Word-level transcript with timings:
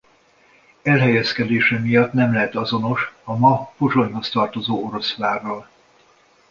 Elhelyezkedése 0.81 1.79
miatt 1.79 2.13
nem 2.13 2.33
lehet 2.33 2.55
azonos 2.55 3.13
a 3.23 3.37
ma 3.37 3.73
Pozsonyhoz 3.77 4.29
tartozó 4.29 4.85
Oroszvárral. 4.85 5.69